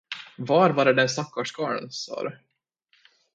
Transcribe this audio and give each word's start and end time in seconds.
Vad 0.37 0.75
var 0.75 0.85
det 0.85 0.93
den 0.93 1.09
stackars 1.09 1.51
karln 1.51 1.91
sade? 1.91 2.39